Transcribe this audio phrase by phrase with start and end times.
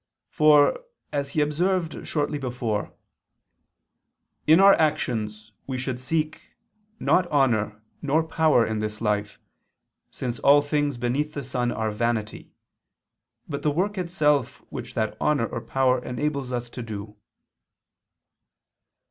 [0.31, 0.79] For,
[1.13, 2.91] as he observed shortly before,
[4.47, 6.55] "in our actions we should seek,
[6.99, 9.37] not honor nor power in this life,
[10.09, 12.51] since all things beneath the sun are vanity,
[13.47, 17.15] but the work itself which that honor or power enables us to do."